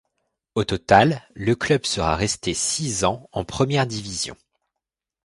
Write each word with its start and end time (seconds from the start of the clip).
Au 0.55 0.63
total, 0.63 1.21
le 1.35 1.53
club 1.55 1.85
sera 1.85 2.15
resté 2.15 2.55
six 2.55 3.03
ans 3.05 3.29
en 3.33 3.45
première 3.45 3.85
division. 3.85 4.35